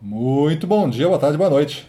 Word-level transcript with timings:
Muito 0.00 0.64
bom 0.64 0.88
dia, 0.88 1.08
boa 1.08 1.18
tarde, 1.18 1.36
boa 1.36 1.50
noite. 1.50 1.84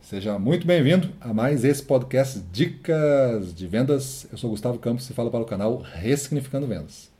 Seja 0.00 0.38
muito 0.38 0.64
bem-vindo 0.64 1.10
a 1.20 1.34
mais 1.34 1.64
esse 1.64 1.82
podcast 1.82 2.38
Dicas 2.52 3.52
de 3.52 3.66
Vendas. 3.66 4.28
Eu 4.30 4.38
sou 4.38 4.48
Gustavo 4.48 4.78
Campos 4.78 5.10
e 5.10 5.12
falo 5.12 5.28
para 5.28 5.40
o 5.40 5.44
canal 5.44 5.78
Ressignificando 5.78 6.68
Vendas. 6.68 7.10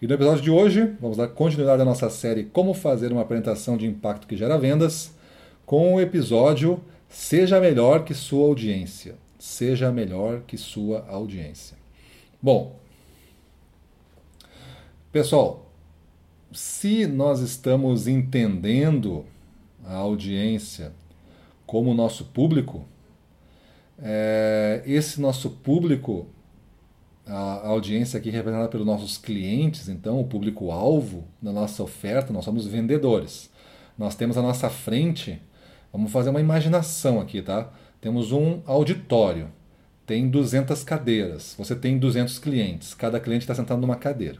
E 0.00 0.06
no 0.06 0.14
episódio 0.14 0.42
de 0.42 0.50
hoje, 0.50 0.94
vamos 0.98 1.18
dar 1.18 1.28
continuidade 1.28 1.82
à 1.82 1.84
nossa 1.84 2.08
série 2.08 2.44
Como 2.44 2.72
fazer 2.72 3.12
uma 3.12 3.20
apresentação 3.20 3.76
de 3.76 3.86
impacto 3.86 4.26
que 4.26 4.34
gera 4.34 4.56
vendas, 4.56 5.14
com 5.66 5.94
o 5.94 6.00
episódio 6.00 6.82
Seja 7.06 7.60
melhor 7.60 8.04
que 8.04 8.14
sua 8.14 8.46
audiência. 8.46 9.16
Seja 9.38 9.92
melhor 9.92 10.40
que 10.46 10.56
sua 10.56 11.04
audiência. 11.06 11.76
Bom, 12.40 12.76
pessoal, 15.12 15.70
se 16.50 17.06
nós 17.06 17.40
estamos 17.40 18.08
entendendo 18.08 19.26
a 19.84 19.94
audiência 19.94 20.92
como 21.66 21.94
nosso 21.94 22.24
público, 22.24 22.84
é, 24.02 24.82
esse 24.86 25.20
nosso 25.20 25.50
público, 25.50 26.26
a, 27.26 27.68
audiência 27.68 28.18
aqui 28.18 28.30
representada 28.30 28.68
pelos 28.68 28.86
nossos 28.86 29.16
clientes, 29.16 29.88
então 29.88 30.20
o 30.20 30.24
público-alvo 30.24 31.24
da 31.40 31.52
nossa 31.52 31.82
oferta, 31.82 32.32
nós 32.32 32.44
somos 32.44 32.66
vendedores. 32.66 33.50
Nós 33.96 34.14
temos 34.14 34.36
à 34.36 34.42
nossa 34.42 34.70
frente, 34.70 35.40
vamos 35.92 36.10
fazer 36.10 36.30
uma 36.30 36.40
imaginação 36.40 37.20
aqui, 37.20 37.42
tá? 37.42 37.70
Temos 38.00 38.32
um 38.32 38.62
auditório, 38.66 39.48
tem 40.06 40.28
200 40.28 40.82
cadeiras, 40.82 41.54
você 41.56 41.76
tem 41.76 41.98
200 41.98 42.38
clientes, 42.38 42.94
cada 42.94 43.20
cliente 43.20 43.44
está 43.44 43.54
sentado 43.54 43.80
numa 43.80 43.96
cadeira. 43.96 44.38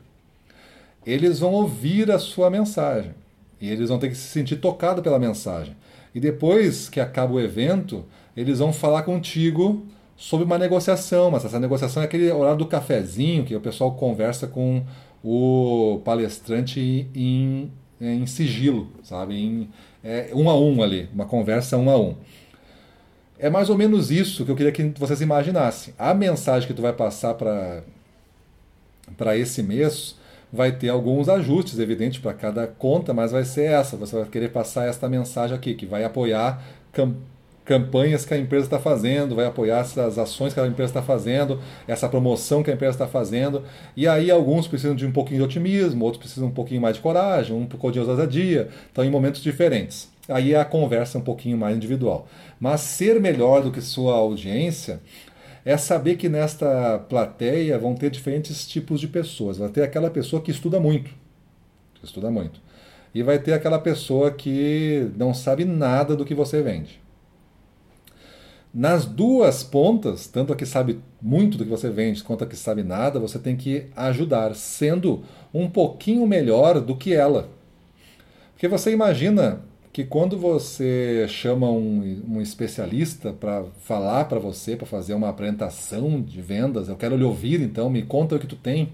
Eles 1.07 1.39
vão 1.39 1.53
ouvir 1.53 2.11
a 2.11 2.19
sua 2.19 2.51
mensagem. 2.51 3.15
E 3.61 3.71
eles 3.71 3.89
vão 3.89 3.99
ter 3.99 4.09
que 4.09 4.15
se 4.15 4.29
sentir 4.29 4.57
tocados 4.57 5.03
pela 5.03 5.19
mensagem. 5.19 5.77
E 6.15 6.21
depois 6.21 6.89
que 6.89 6.99
acaba 6.99 7.35
o 7.35 7.41
evento, 7.41 8.05
eles 8.37 8.59
vão 8.59 8.73
falar 8.73 9.03
contigo 9.03 9.87
sobre 10.17 10.45
uma 10.45 10.59
negociação, 10.59 11.31
mas 11.31 11.45
essa 11.45 11.59
negociação 11.59 12.03
é 12.03 12.07
aquele 12.07 12.31
horário 12.31 12.59
do 12.59 12.67
cafezinho 12.67 13.45
que 13.45 13.55
o 13.55 13.61
pessoal 13.61 13.95
conversa 13.95 14.47
com 14.47 14.85
o 15.25 16.01
palestrante 16.05 17.09
em, 17.15 17.71
em 18.01 18.27
sigilo, 18.27 18.89
sabe? 19.03 19.35
Em, 19.35 19.69
é, 20.03 20.31
um 20.35 20.51
a 20.51 20.59
um 20.59 20.83
ali, 20.83 21.09
uma 21.15 21.27
conversa 21.27 21.77
um 21.77 21.89
a 21.91 21.99
um. 21.99 22.17
É 23.39 23.49
mais 23.49 23.71
ou 23.71 23.79
menos 23.79 24.11
isso 24.11 24.45
que 24.45 24.51
eu 24.51 24.57
queria 24.57 24.73
que 24.73 24.93
vocês 24.99 25.23
imaginassem. 25.23 25.95
A 25.99 26.13
mensagem 26.13 26.67
que 26.67 26.75
tu 26.75 26.83
vai 26.83 26.93
passar 26.93 27.33
para 27.35 27.83
esse 29.39 29.63
mês 29.63 30.17
vai 30.53 30.73
ter 30.73 30.89
alguns 30.89 31.29
ajustes, 31.29 31.79
evidente, 31.79 32.21
para 32.21 32.35
cada 32.35 32.67
conta, 32.67 33.15
mas 33.15 33.33
vai 33.33 33.45
ser 33.45 33.71
essa. 33.71 33.97
Você 33.97 34.17
vai 34.17 34.25
querer 34.27 34.51
passar 34.51 34.89
esta 34.89 35.09
mensagem 35.09 35.57
aqui, 35.57 35.75
que 35.75 35.87
vai 35.87 36.05
apoiar 36.05 36.63
campanhas 37.65 38.25
que 38.25 38.35
a 38.35 38.39
empresa 38.39 38.65
está 38.65 38.81
fazendo, 38.81 39.37
vai 39.37 39.47
apoiar 39.47 39.79
essas 39.79 40.19
ações 40.19 40.53
que 40.53 40.59
a 40.59 40.67
empresa 40.67 40.91
está 40.91 41.03
fazendo, 41.03 41.61
essa 41.87 42.09
promoção 42.09 42.65
que 42.65 42.71
a 42.71 42.75
empresa 42.75 42.97
está 42.97 43.07
fazendo. 43.07 43.63
E 43.97 44.09
aí 44.09 44.29
alguns 44.29 44.67
precisam 44.67 44.97
de 44.97 45.07
um 45.07 45.13
pouquinho 45.13 45.39
de 45.39 45.45
otimismo, 45.45 46.05
outros 46.05 46.21
precisam 46.21 46.49
um 46.49 46.53
pouquinho 46.53 46.81
mais 46.81 46.97
de 46.97 47.03
coragem, 47.03 47.55
um 47.55 47.67
pouquinho 47.67 47.93
de 47.93 48.01
ousadia. 48.01 48.69
Estão 48.89 49.05
em 49.05 49.11
momentos 49.11 49.41
diferentes. 49.41 50.11
Aí 50.29 50.55
é 50.55 50.61
a 50.61 50.65
conversa 50.65 51.19
um 51.19 51.21
pouquinho 51.21 51.57
mais 51.57 51.77
individual. 51.77 52.27
Mas 52.59 52.81
ser 52.81 53.21
melhor 53.21 53.63
do 53.63 53.71
que 53.71 53.81
sua 53.81 54.15
audiência 54.15 55.01
é 55.65 55.77
saber 55.77 56.17
que 56.17 56.29
nesta 56.29 56.99
plateia 57.09 57.79
vão 57.79 57.95
ter 57.95 58.11
diferentes 58.11 58.67
tipos 58.67 59.01
de 59.01 59.09
pessoas. 59.09 59.59
Vai 59.59 59.69
ter 59.69 59.83
aquela 59.83 60.11
pessoa 60.11 60.43
que 60.43 60.51
estuda 60.51 60.81
muito, 60.81 61.11
que 61.95 62.05
estuda 62.05 62.31
muito, 62.31 62.61
e 63.15 63.23
vai 63.23 63.39
ter 63.39 63.53
aquela 63.53 63.79
pessoa 63.79 64.31
que 64.31 65.11
não 65.17 65.35
sabe 65.35 65.65
nada 65.65 66.17
do 66.17 66.25
que 66.25 66.35
você 66.35 66.63
vende. 66.63 67.01
Nas 68.73 69.05
duas 69.05 69.65
pontas, 69.65 70.29
tanto 70.29 70.53
a 70.53 70.57
que 70.57 70.65
sabe 70.65 71.01
muito 71.21 71.59
do 71.59 71.65
que 71.65 71.71
você 71.71 71.91
vende 71.91 72.23
quanto 72.23 72.45
a 72.45 72.47
que 72.47 72.55
sabe 72.55 72.85
nada, 72.85 73.19
você 73.19 73.37
tem 73.37 73.57
que 73.57 73.87
ajudar, 73.97 74.55
sendo 74.55 75.25
um 75.53 75.69
pouquinho 75.69 76.25
melhor 76.25 76.81
do 76.81 76.97
que 76.97 77.13
ela. 77.13 77.49
Porque 78.53 78.69
você 78.69 78.93
imagina 78.93 79.65
que 79.93 80.05
quando 80.05 80.39
você 80.39 81.27
chama 81.29 81.69
um, 81.69 82.23
um 82.29 82.41
especialista 82.41 83.33
para 83.33 83.65
falar 83.83 84.27
para 84.27 84.39
você, 84.39 84.77
para 84.77 84.87
fazer 84.87 85.15
uma 85.15 85.29
apresentação 85.29 86.21
de 86.23 86.41
vendas, 86.41 86.89
eu 86.89 86.97
quero 86.97 87.17
lhe 87.17 87.25
ouvir, 87.25 87.61
então 87.61 87.91
me 87.91 88.03
conta 88.03 88.37
o 88.37 88.39
que 88.39 88.47
tu 88.47 88.57
tem. 88.57 88.93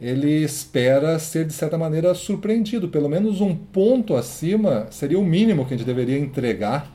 Ele 0.00 0.42
espera 0.42 1.18
ser 1.18 1.46
de 1.46 1.52
certa 1.52 1.76
maneira 1.76 2.14
surpreendido, 2.14 2.88
pelo 2.88 3.08
menos 3.08 3.40
um 3.40 3.54
ponto 3.54 4.14
acima 4.14 4.86
seria 4.90 5.18
o 5.18 5.24
mínimo 5.24 5.64
que 5.66 5.74
a 5.74 5.76
gente 5.76 5.86
deveria 5.86 6.18
entregar 6.18 6.92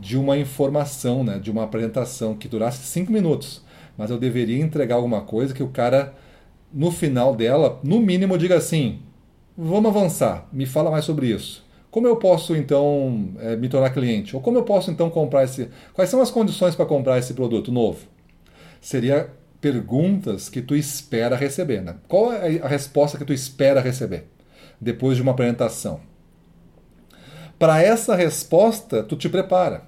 de 0.00 0.16
uma 0.16 0.36
informação, 0.36 1.24
né, 1.24 1.38
de 1.38 1.50
uma 1.50 1.64
apresentação 1.64 2.34
que 2.34 2.48
durasse 2.48 2.86
cinco 2.86 3.12
minutos. 3.12 3.62
Mas 3.96 4.10
eu 4.10 4.18
deveria 4.18 4.62
entregar 4.62 4.96
alguma 4.96 5.22
coisa 5.22 5.54
que 5.54 5.62
o 5.62 5.68
cara, 5.68 6.14
no 6.72 6.90
final 6.90 7.34
dela, 7.34 7.80
no 7.82 8.00
mínimo, 8.00 8.38
diga 8.38 8.56
assim: 8.56 9.00
vamos 9.56 9.90
avançar, 9.90 10.48
me 10.52 10.66
fala 10.66 10.90
mais 10.90 11.04
sobre 11.04 11.28
isso. 11.28 11.67
Como 11.90 12.06
eu 12.06 12.16
posso 12.16 12.54
então 12.54 13.30
é, 13.40 13.56
me 13.56 13.68
tornar 13.68 13.90
cliente? 13.90 14.36
Ou 14.36 14.42
como 14.42 14.58
eu 14.58 14.62
posso 14.62 14.90
então 14.90 15.08
comprar 15.08 15.44
esse. 15.44 15.70
Quais 15.94 16.10
são 16.10 16.20
as 16.20 16.30
condições 16.30 16.74
para 16.74 16.84
comprar 16.84 17.18
esse 17.18 17.32
produto 17.34 17.72
novo? 17.72 18.06
Seria 18.80 19.30
perguntas 19.60 20.48
que 20.48 20.60
tu 20.60 20.76
espera 20.76 21.34
receber. 21.34 21.82
Né? 21.82 21.96
Qual 22.06 22.32
é 22.32 22.60
a 22.60 22.68
resposta 22.68 23.16
que 23.16 23.24
tu 23.24 23.32
espera 23.32 23.80
receber 23.80 24.26
depois 24.80 25.16
de 25.16 25.22
uma 25.22 25.32
apresentação? 25.32 26.00
Para 27.58 27.82
essa 27.82 28.14
resposta, 28.14 29.02
tu 29.02 29.16
te 29.16 29.28
prepara. 29.28 29.82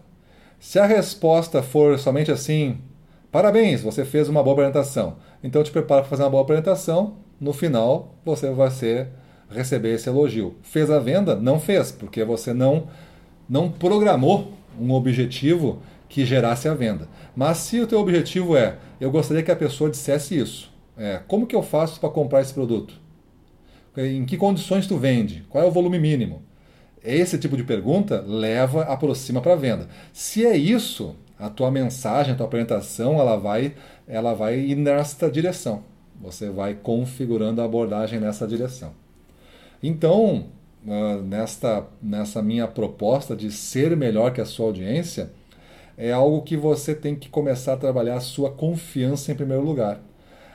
Se 0.59 0.79
a 0.79 0.87
resposta 0.87 1.63
for 1.63 1.99
somente 1.99 2.33
assim, 2.33 2.79
parabéns, 3.31 3.81
você 3.81 4.05
fez 4.05 4.29
uma 4.29 4.43
boa 4.43 4.55
apresentação. 4.55 5.19
Então 5.43 5.63
te 5.63 5.71
prepara 5.71 6.01
para 6.01 6.11
fazer 6.11 6.25
uma 6.25 6.31
boa 6.31 6.43
apresentação. 6.43 7.19
No 7.39 7.53
final, 7.53 8.15
você 8.25 8.51
vai 8.51 8.71
ser 8.71 9.09
receber 9.51 9.95
esse 9.95 10.09
elogio. 10.09 10.55
Fez 10.63 10.91
a 10.91 10.99
venda? 10.99 11.37
Não 11.37 11.59
fez, 11.59 11.91
porque 11.91 12.25
você 12.25 12.55
não, 12.55 12.89
não 13.49 13.71
programou 13.71 14.53
um 14.79 14.93
objetivo 14.93 15.83
que 16.09 16.25
gerasse 16.25 16.69
a 16.69 16.75
venda. 16.75 17.09
Mas 17.35 17.59
se 17.59 17.81
o 17.81 17.87
teu 17.87 18.01
objetivo 18.01 18.57
é, 18.57 18.77
eu 19.01 19.11
gostaria 19.11 19.43
que 19.43 19.51
a 19.51 19.57
pessoa 19.57 19.91
dissesse 19.91 20.39
isso, 20.39 20.73
é, 20.97 21.21
como 21.27 21.47
que 21.47 21.55
eu 21.55 21.63
faço 21.63 22.01
para 22.01 22.09
comprar 22.09 22.41
esse 22.41 22.53
produto? 22.53 22.95
Em 23.97 24.25
que 24.25 24.37
condições 24.37 24.87
tu 24.87 24.97
vende? 24.97 25.45
Qual 25.49 25.63
é 25.63 25.67
o 25.67 25.71
volume 25.71 25.99
mínimo? 25.99 26.43
Esse 27.03 27.39
tipo 27.39 27.57
de 27.57 27.65
pergunta 27.65 28.23
leva, 28.27 28.83
aproxima 28.83 29.41
para 29.41 29.55
a 29.55 29.57
venda. 29.57 29.89
Se 30.13 30.45
é 30.45 30.57
isso, 30.57 31.17
a 31.39 31.49
tua 31.49 31.71
mensagem, 31.71 32.35
a 32.35 32.37
tua 32.37 32.47
apresentação, 32.47 33.19
ela 33.19 33.37
vai, 33.37 33.75
ela 34.07 34.35
vai 34.35 34.59
ir 34.59 34.77
nesta 34.77 35.31
direção. 35.31 35.83
Você 36.21 36.51
vai 36.51 36.75
configurando 36.75 37.63
a 37.63 37.65
abordagem 37.65 38.21
nessa 38.21 38.47
direção. 38.47 38.93
Então, 39.83 40.47
uh, 40.87 41.23
nesta, 41.23 41.87
nessa 42.03 42.43
minha 42.43 42.69
proposta 42.69 43.35
de 43.35 43.51
ser 43.51 43.97
melhor 43.97 44.33
que 44.33 44.41
a 44.41 44.47
sua 44.47 44.67
audiência, 44.67 45.31
é 45.97 46.13
algo 46.13 46.43
que 46.43 46.57
você 46.57 46.95
tem 46.95 47.15
que 47.15 47.29
começar 47.29 47.75
a 47.75 47.77
trabalhar 47.77 48.17
a 48.17 48.21
sua 48.21 48.51
confiança 48.51 49.31
em 49.31 49.35
primeiro 49.35 49.63
lugar. 49.63 50.01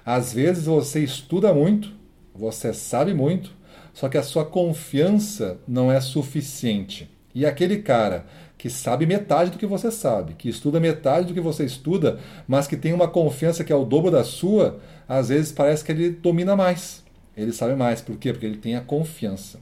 Às 0.03 0.34
vezes 0.34 0.66
você 0.66 1.03
estuda 1.03 1.53
muito, 1.53 1.91
você 2.34 2.74
sabe 2.74 3.14
muito, 3.14 3.52
só 3.94 4.09
que 4.09 4.18
a 4.18 4.24
sua 4.24 4.44
confiança 4.44 5.59
não 5.68 5.91
é 5.91 6.02
suficiente. 6.02 7.09
E 7.34 7.46
aquele 7.46 7.78
cara 7.78 8.25
que 8.58 8.69
sabe 8.69 9.06
metade 9.06 9.52
do 9.52 9.59
que 9.59 9.68
você 9.68 9.91
sabe, 9.91 10.34
que 10.34 10.50
estuda 10.50 10.80
metade 10.80 11.28
do 11.28 11.34
que 11.34 11.40
você 11.40 11.64
estuda, 11.64 12.19
mas 12.47 12.66
que 12.66 12.75
tem 12.75 12.94
uma 12.94 13.08
confiança 13.08 13.64
que 13.64 13.72
é 13.72 13.75
o 13.75 13.85
dobro 13.85 14.09
da 14.09 14.24
sua, 14.24 14.80
às 15.08 15.30
vezes 15.30 15.52
parece 15.52 15.84
que 15.84 15.91
ele 15.91 16.09
domina 16.09 16.56
mais. 16.56 17.05
Ele 17.35 17.51
sabe 17.51 17.75
mais. 17.75 18.01
Por 18.01 18.18
quê? 18.18 18.31
Porque 18.31 18.46
ele 18.46 18.57
tem 18.57 18.75
a 18.75 18.81
confiança. 18.81 19.59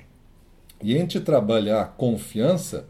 E 0.81 0.95
a 0.95 0.99
gente 0.99 1.19
trabalhar 1.19 1.81
a 1.81 1.85
confiança 1.85 2.85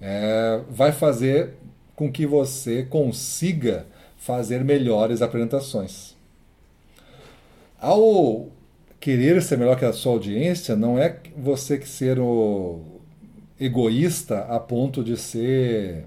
é, 0.00 0.60
vai 0.68 0.92
fazer 0.92 1.54
com 1.94 2.10
que 2.10 2.26
você 2.26 2.82
consiga 2.82 3.86
fazer 4.16 4.64
melhores 4.64 5.22
apresentações. 5.22 6.16
Ao 7.78 8.48
querer 9.00 9.42
ser 9.42 9.58
melhor 9.58 9.76
que 9.76 9.84
a 9.84 9.92
sua 9.92 10.12
audiência, 10.12 10.76
não 10.76 10.98
é 10.98 11.16
você 11.36 11.78
que 11.78 11.88
ser 11.88 12.18
o 12.18 12.80
egoísta 13.58 14.40
a 14.40 14.58
ponto 14.58 15.04
de 15.04 15.16
ser 15.16 16.04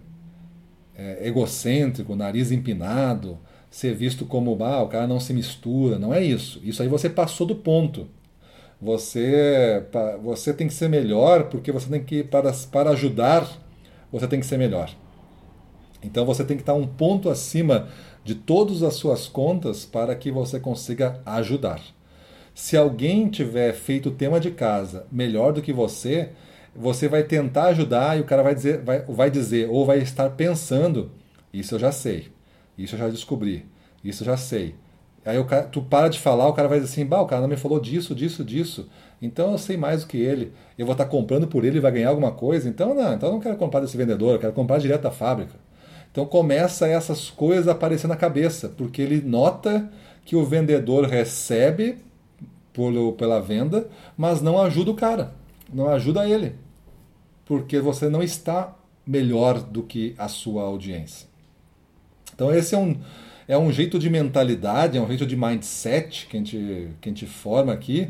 é, 0.97 1.27
egocêntrico, 1.27 2.15
nariz 2.15 2.51
empinado, 2.51 3.37
ser 3.75 3.93
visto 3.93 4.25
como 4.25 4.57
ah, 4.63 4.83
o 4.83 4.87
cara 4.87 5.05
não 5.05 5.19
se 5.19 5.33
mistura. 5.33 5.99
Não 5.99 6.13
é 6.13 6.23
isso. 6.23 6.61
Isso 6.63 6.81
aí 6.81 6.87
você 6.87 7.09
passou 7.09 7.45
do 7.45 7.57
ponto. 7.57 8.07
Você, 8.81 9.83
você 10.23 10.53
tem 10.53 10.69
que 10.69 10.73
ser 10.73 10.87
melhor 10.87 11.49
porque 11.49 11.73
você 11.73 11.89
tem 11.89 12.01
que, 12.01 12.23
para, 12.23 12.53
para 12.71 12.91
ajudar, 12.91 13.45
você 14.09 14.29
tem 14.29 14.39
que 14.39 14.45
ser 14.45 14.57
melhor. 14.57 14.89
Então 16.01 16.25
você 16.25 16.45
tem 16.45 16.55
que 16.55 16.63
estar 16.63 16.73
um 16.73 16.87
ponto 16.87 17.29
acima 17.29 17.89
de 18.23 18.33
todas 18.33 18.81
as 18.81 18.93
suas 18.93 19.27
contas 19.27 19.83
para 19.83 20.15
que 20.15 20.31
você 20.31 20.57
consiga 20.57 21.19
ajudar. 21.25 21.81
Se 22.53 22.77
alguém 22.77 23.27
tiver 23.27 23.73
feito 23.73 24.07
o 24.07 24.13
tema 24.13 24.39
de 24.39 24.51
casa 24.51 25.05
melhor 25.11 25.51
do 25.51 25.61
que 25.61 25.73
você, 25.73 26.29
você 26.73 27.09
vai 27.09 27.23
tentar 27.23 27.65
ajudar 27.65 28.17
e 28.17 28.21
o 28.21 28.25
cara 28.25 28.41
vai 28.41 28.55
dizer, 28.55 28.81
vai, 28.81 29.01
vai 29.01 29.29
dizer 29.29 29.69
ou 29.69 29.85
vai 29.85 29.99
estar 29.99 30.29
pensando, 30.29 31.11
isso 31.51 31.75
eu 31.75 31.79
já 31.79 31.91
sei, 31.91 32.33
isso 32.77 32.95
eu 32.95 32.99
já 32.99 33.09
descobri, 33.09 33.65
isso 34.03 34.23
eu 34.23 34.25
já 34.25 34.37
sei. 34.37 34.75
Aí 35.25 35.39
o 35.39 35.45
cara, 35.45 35.63
tu 35.63 35.81
para 35.81 36.07
de 36.07 36.19
falar, 36.19 36.47
o 36.47 36.53
cara 36.53 36.67
vai 36.67 36.79
dizer 36.79 36.91
assim, 36.91 37.05
bah, 37.05 37.21
o 37.21 37.25
cara 37.25 37.41
não 37.41 37.47
me 37.47 37.57
falou 37.57 37.79
disso, 37.79 38.13
disso, 38.13 38.43
disso. 38.43 38.87
Então 39.19 39.51
eu 39.51 39.57
sei 39.57 39.75
mais 39.75 40.01
do 40.01 40.07
que 40.07 40.17
ele. 40.17 40.53
Eu 40.77 40.85
vou 40.85 40.93
estar 40.93 41.05
comprando 41.05 41.47
por 41.47 41.65
ele 41.65 41.77
e 41.77 41.81
vai 41.81 41.91
ganhar 41.91 42.09
alguma 42.09 42.31
coisa. 42.31 42.69
Então 42.69 42.93
não, 42.93 43.13
então 43.13 43.29
eu 43.29 43.33
não 43.33 43.39
quero 43.39 43.57
comprar 43.57 43.79
desse 43.79 43.97
vendedor, 43.97 44.33
eu 44.33 44.39
quero 44.39 44.53
comprar 44.53 44.77
direto 44.77 45.01
da 45.01 45.11
fábrica. 45.11 45.55
Então 46.11 46.25
começa 46.25 46.87
essas 46.87 47.29
coisas 47.29 47.67
a 47.67 47.71
aparecer 47.71 48.07
na 48.07 48.15
cabeça, 48.15 48.69
porque 48.69 49.01
ele 49.01 49.21
nota 49.21 49.91
que 50.23 50.35
o 50.35 50.45
vendedor 50.45 51.05
recebe 51.05 51.97
por, 52.71 53.13
pela 53.13 53.41
venda, 53.41 53.89
mas 54.15 54.41
não 54.41 54.61
ajuda 54.61 54.91
o 54.91 54.95
cara, 54.95 55.33
não 55.73 55.89
ajuda 55.89 56.27
ele, 56.27 56.55
porque 57.45 57.79
você 57.79 58.09
não 58.09 58.23
está 58.23 58.75
melhor 59.05 59.61
do 59.61 59.83
que 59.83 60.15
a 60.17 60.27
sua 60.27 60.63
audiência. 60.63 61.27
Então 62.35 62.53
esse 62.53 62.75
é 62.75 62.77
um, 62.77 62.97
é 63.47 63.57
um 63.57 63.71
jeito 63.71 63.97
de 63.97 64.09
mentalidade, 64.09 64.97
é 64.97 65.01
um 65.01 65.07
jeito 65.07 65.25
de 65.25 65.35
mindset 65.35 66.27
que 66.27 66.35
a 66.35 66.39
gente, 66.39 66.89
que 67.01 67.09
a 67.09 67.11
gente 67.11 67.25
forma 67.25 67.73
aqui, 67.73 68.09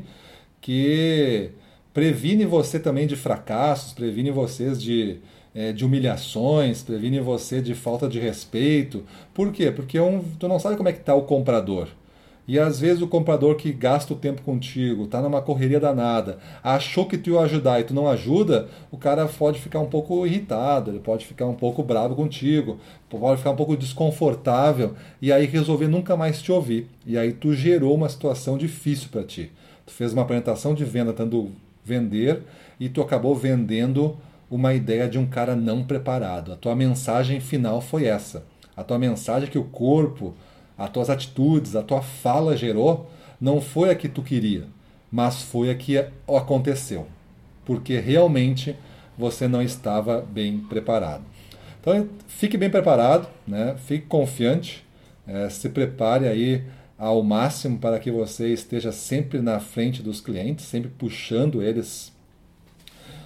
que 0.60 1.52
previne 1.94 2.46
você 2.46 2.80
também 2.80 3.08
de 3.08 3.16
fracassos, 3.16 3.94
previne 3.94 4.32
vocês 4.32 4.82
de, 4.82 5.20
é, 5.54 5.72
de 5.72 5.86
humilhações, 5.86 6.84
previne 6.84 7.20
você 7.20 7.62
de 7.62 7.76
falta 7.76 8.08
de 8.08 8.20
respeito. 8.20 9.04
Por 9.34 9.52
quê? 9.52 9.72
Porque 9.72 9.98
é 9.98 10.02
um, 10.02 10.24
tu 10.40 10.48
não 10.48 10.60
sabe 10.60 10.76
como 10.76 10.90
é 10.90 10.94
que 10.94 11.00
está 11.00 11.16
o 11.16 11.22
comprador. 11.22 11.88
E 12.48 12.60
às 12.60 12.80
vezes 12.80 13.02
o 13.02 13.08
comprador 13.08 13.56
que 13.56 13.72
gasta 13.72 14.14
o 14.14 14.16
tempo 14.16 14.42
contigo, 14.44 15.08
tá 15.08 15.22
numa 15.22 15.42
correria 15.42 15.80
danada, 15.80 16.38
achou 16.64 17.06
que 17.08 17.18
tu 17.18 17.32
ia 17.32 17.40
ajudar 17.40 17.80
e 17.80 17.84
tu 17.84 17.94
não 17.94 18.08
ajuda, 18.08 18.68
o 18.92 18.98
cara 18.98 19.26
pode 19.26 19.60
ficar 19.60 19.80
um 19.80 19.88
pouco 19.88 20.26
irritado, 20.28 20.92
ele 20.92 21.00
pode 21.00 21.26
ficar 21.26 21.48
um 21.48 21.56
pouco 21.56 21.82
bravo 21.82 22.16
contigo, 22.16 22.80
pode 23.10 23.38
ficar 23.38 23.52
um 23.52 23.56
pouco 23.56 23.76
desconfortável 23.76 24.94
e 25.22 25.32
aí 25.32 25.46
resolver 25.46 25.88
nunca 25.88 26.16
mais 26.16 26.42
te 26.42 26.52
ouvir. 26.52 26.88
E 27.06 27.18
aí 27.18 27.34
tu 27.34 27.54
gerou 27.54 27.96
uma 27.96 28.10
situação 28.10 28.58
difícil 28.58 29.10
para 29.12 29.24
ti. 29.24 29.52
Tu 29.86 29.94
fez 29.94 30.14
uma 30.14 30.22
apresentação 30.22 30.74
de 30.74 30.84
venda 30.84 31.14
tentando 31.14 31.52
vender 31.84 32.44
e 32.80 32.90
tu 32.90 33.02
acabou 33.02 33.36
vendendo 33.36 34.18
uma 34.50 34.74
ideia 34.74 35.08
de 35.08 35.18
um 35.18 35.26
cara 35.26 35.56
não 35.56 35.84
preparado. 35.84 36.54
A 36.54 36.56
tua 36.56 36.76
mensagem 36.76 37.40
final 37.40 37.82
foi 37.82 38.06
essa. 38.06 38.46
A 38.76 38.84
tua 38.84 39.00
mensagem 39.00 39.48
é 39.48 39.52
que 39.52 39.58
o 39.58 39.64
corpo 39.64 40.34
as 40.78 40.90
tuas 40.90 41.10
atitudes, 41.10 41.76
a 41.76 41.84
tua 41.84 42.02
fala 42.02 42.58
gerou, 42.58 43.10
não 43.40 43.62
foi 43.62 43.90
a 43.90 43.96
que 43.96 44.10
tu 44.10 44.22
queria, 44.22 44.66
mas 45.12 45.42
foi 45.42 45.70
a 45.70 45.76
que 45.76 45.98
aconteceu, 46.28 47.08
porque 47.64 48.00
realmente 48.00 48.76
você 49.18 49.48
não 49.48 49.62
estava 49.62 50.22
bem 50.22 50.60
preparado. 50.60 51.24
Então 51.80 52.10
fique 52.28 52.58
bem 52.58 52.70
preparado, 52.70 53.28
né? 53.48 53.76
fique 53.86 54.08
confiante, 54.08 54.86
é, 55.28 55.50
se 55.50 55.70
prepare 55.70 56.28
aí 56.28 56.64
ao 56.98 57.22
máximo 57.22 57.78
para 57.78 58.00
que 58.00 58.10
você 58.10 58.52
esteja 58.54 58.92
sempre 58.92 59.40
na 59.42 59.60
frente 59.60 60.02
dos 60.02 60.22
clientes, 60.22 60.66
sempre 60.66 60.90
puxando 60.90 61.62
eles 61.62 62.15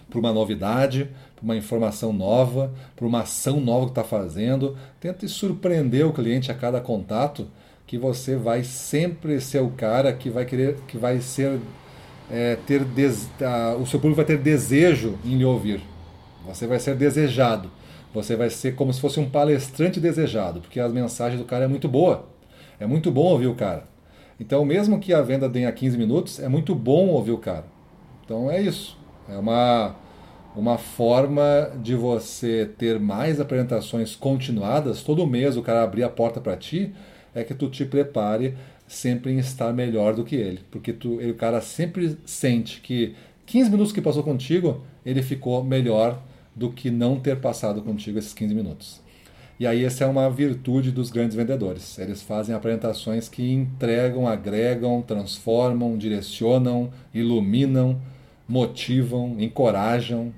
para 0.09 0.19
uma 0.19 0.33
novidade, 0.33 1.09
para 1.35 1.43
uma 1.43 1.55
informação 1.55 2.11
nova, 2.11 2.73
para 2.95 3.05
uma 3.05 3.21
ação 3.21 3.59
nova 3.59 3.85
que 3.85 3.91
está 3.91 4.03
fazendo. 4.03 4.75
Tente 4.99 5.27
surpreender 5.27 6.05
o 6.05 6.13
cliente 6.13 6.51
a 6.51 6.55
cada 6.55 6.81
contato, 6.81 7.47
que 7.85 7.97
você 7.97 8.35
vai 8.35 8.63
sempre 8.63 9.39
ser 9.39 9.61
o 9.61 9.69
cara 9.71 10.13
que 10.13 10.29
vai 10.29 10.45
querer, 10.45 10.75
que 10.87 10.97
vai 10.97 11.21
ser 11.21 11.59
é, 12.29 12.55
ter 12.67 12.83
des, 12.83 13.29
a, 13.41 13.75
o 13.75 13.85
seu 13.85 13.99
público 13.99 14.17
vai 14.17 14.25
ter 14.25 14.37
desejo 14.37 15.17
em 15.25 15.37
lhe 15.37 15.45
ouvir. 15.45 15.81
Você 16.47 16.67
vai 16.67 16.79
ser 16.79 16.95
desejado. 16.95 17.71
Você 18.13 18.35
vai 18.35 18.49
ser 18.49 18.75
como 18.75 18.91
se 18.91 18.99
fosse 18.99 19.19
um 19.19 19.29
palestrante 19.29 19.99
desejado, 19.99 20.61
porque 20.61 20.79
as 20.79 20.91
mensagens 20.91 21.39
do 21.39 21.45
cara 21.45 21.65
é 21.65 21.67
muito 21.67 21.87
boa. 21.87 22.27
É 22.79 22.87
muito 22.87 23.11
bom 23.11 23.25
ouvir 23.25 23.47
o 23.47 23.55
cara. 23.55 23.87
Então, 24.39 24.63
mesmo 24.63 24.99
que 24.99 25.13
a 25.13 25.21
venda 25.21 25.49
tenha 25.49 25.71
15 25.71 25.97
minutos, 25.97 26.39
é 26.39 26.47
muito 26.47 26.73
bom 26.73 27.07
ouvir 27.07 27.31
o 27.31 27.37
cara. 27.37 27.65
Então 28.23 28.49
é 28.49 28.61
isso. 28.61 28.97
É 29.29 29.37
uma 29.37 29.95
uma 30.55 30.77
forma 30.77 31.71
de 31.81 31.95
você 31.95 32.69
ter 32.77 32.99
mais 32.99 33.39
apresentações 33.39 34.15
continuadas, 34.15 35.03
todo 35.03 35.25
mês 35.25 35.55
o 35.55 35.61
cara 35.61 35.83
abrir 35.83 36.03
a 36.03 36.09
porta 36.09 36.41
para 36.41 36.57
ti, 36.57 36.91
é 37.33 37.43
que 37.43 37.53
tu 37.53 37.69
te 37.69 37.85
prepare 37.85 38.55
sempre 38.87 39.31
em 39.31 39.37
estar 39.37 39.71
melhor 39.71 40.15
do 40.15 40.23
que 40.23 40.35
ele. 40.35 40.59
Porque 40.71 40.91
tu, 40.91 41.21
ele, 41.21 41.31
o 41.31 41.35
cara 41.35 41.61
sempre 41.61 42.17
sente 42.25 42.81
que 42.81 43.15
15 43.45 43.69
minutos 43.69 43.93
que 43.93 44.01
passou 44.01 44.23
contigo, 44.23 44.81
ele 45.05 45.21
ficou 45.21 45.63
melhor 45.63 46.21
do 46.55 46.71
que 46.71 46.89
não 46.89 47.19
ter 47.19 47.37
passado 47.39 47.81
contigo 47.81 48.17
esses 48.17 48.33
15 48.33 48.53
minutos. 48.53 49.01
E 49.59 49.67
aí 49.67 49.83
essa 49.83 50.05
é 50.05 50.07
uma 50.07 50.29
virtude 50.29 50.91
dos 50.91 51.11
grandes 51.11 51.35
vendedores. 51.35 51.99
Eles 51.99 52.21
fazem 52.21 52.55
apresentações 52.55 53.29
que 53.29 53.51
entregam, 53.51 54.27
agregam, 54.27 55.01
transformam, 55.01 55.97
direcionam, 55.97 56.89
iluminam, 57.13 57.99
motivam, 58.49 59.35
encorajam. 59.39 60.33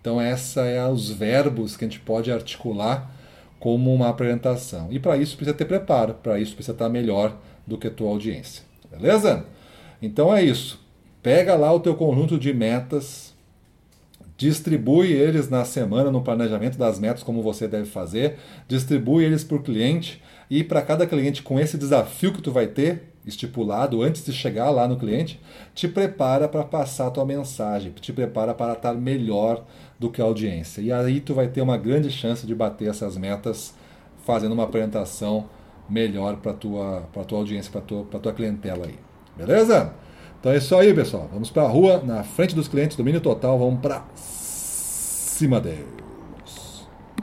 Então 0.00 0.20
essa 0.20 0.64
é 0.64 0.86
os 0.88 1.10
verbos 1.10 1.76
que 1.76 1.84
a 1.84 1.88
gente 1.88 1.98
pode 1.98 2.30
articular 2.30 3.12
como 3.58 3.92
uma 3.92 4.08
apresentação. 4.08 4.92
E 4.92 5.00
para 5.00 5.16
isso 5.16 5.36
precisa 5.36 5.56
ter 5.56 5.64
preparo, 5.64 6.14
para 6.14 6.38
isso 6.38 6.54
precisa 6.54 6.72
estar 6.72 6.88
melhor 6.88 7.36
do 7.66 7.76
que 7.76 7.88
a 7.88 7.90
tua 7.90 8.10
audiência. 8.10 8.62
Beleza? 8.88 9.44
Então 10.00 10.34
é 10.34 10.42
isso. 10.44 10.80
Pega 11.20 11.56
lá 11.56 11.72
o 11.72 11.80
teu 11.80 11.96
conjunto 11.96 12.38
de 12.38 12.54
metas, 12.54 13.34
distribui 14.36 15.12
eles 15.12 15.48
na 15.48 15.64
semana 15.64 16.10
no 16.10 16.22
planejamento 16.22 16.78
das 16.78 17.00
metas 17.00 17.24
como 17.24 17.42
você 17.42 17.66
deve 17.66 17.86
fazer, 17.86 18.36
distribui 18.68 19.24
eles 19.24 19.42
para 19.42 19.56
o 19.56 19.62
cliente 19.62 20.22
e 20.48 20.62
para 20.62 20.82
cada 20.82 21.06
cliente 21.06 21.42
com 21.42 21.58
esse 21.58 21.76
desafio 21.76 22.32
que 22.32 22.42
tu 22.42 22.52
vai 22.52 22.68
ter, 22.68 23.15
estipulado 23.26 24.02
antes 24.02 24.24
de 24.24 24.32
chegar 24.32 24.70
lá 24.70 24.86
no 24.86 24.96
cliente, 24.96 25.40
te 25.74 25.88
prepara 25.88 26.48
para 26.48 26.62
passar 26.62 27.08
a 27.08 27.10
tua 27.10 27.24
mensagem, 27.24 27.92
te 27.92 28.12
prepara 28.12 28.54
para 28.54 28.74
estar 28.74 28.94
melhor 28.94 29.64
do 29.98 30.10
que 30.10 30.22
a 30.22 30.24
audiência. 30.24 30.80
E 30.80 30.92
aí 30.92 31.20
tu 31.20 31.34
vai 31.34 31.48
ter 31.48 31.60
uma 31.60 31.76
grande 31.76 32.10
chance 32.10 32.46
de 32.46 32.54
bater 32.54 32.88
essas 32.88 33.16
metas 33.16 33.74
fazendo 34.24 34.52
uma 34.52 34.64
apresentação 34.64 35.46
melhor 35.88 36.36
para 36.36 36.52
tua 36.52 37.08
para 37.12 37.24
tua 37.24 37.38
audiência, 37.38 37.70
para 37.70 37.80
tua 37.80 38.04
para 38.04 38.20
tua 38.20 38.32
clientela 38.32 38.86
aí. 38.86 38.98
Beleza? 39.36 39.92
Então 40.38 40.52
é 40.52 40.58
isso 40.58 40.76
aí, 40.76 40.94
pessoal. 40.94 41.28
Vamos 41.32 41.50
para 41.50 41.64
a 41.64 41.68
rua, 41.68 42.02
na 42.04 42.22
frente 42.22 42.54
dos 42.54 42.68
clientes, 42.68 42.96
domínio 42.96 43.20
total, 43.20 43.58
vamos 43.58 43.80
para 43.80 44.04
cima 44.14 45.60
deles. 45.60 45.96